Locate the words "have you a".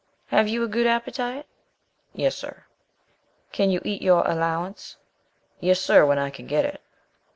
0.29-0.67